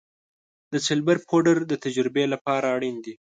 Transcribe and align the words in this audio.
د 0.71 0.73
سلفر 0.87 1.17
پوډر 1.27 1.57
د 1.71 1.73
تجربې 1.83 2.25
لپاره 2.33 2.65
اړین 2.75 2.95
دی. 3.05 3.13